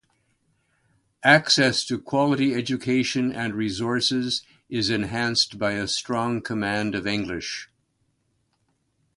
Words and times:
Access 1.23 1.85
to 1.85 1.99
quality 1.99 2.55
education 2.55 3.31
and 3.31 3.53
resources 3.53 4.41
is 4.67 4.89
enhanced 4.89 5.59
by 5.59 5.73
a 5.73 5.87
strong 5.87 6.41
command 6.41 6.95
of 6.95 7.05
English. 7.05 7.69